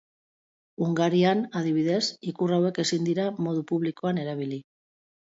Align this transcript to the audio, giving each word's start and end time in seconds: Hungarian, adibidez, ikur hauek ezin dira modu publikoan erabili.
Hungarian, 0.85 1.41
adibidez, 1.59 1.99
ikur 2.31 2.53
hauek 2.55 2.79
ezin 2.85 3.05
dira 3.09 3.27
modu 3.49 3.65
publikoan 3.73 4.23
erabili. 4.23 4.59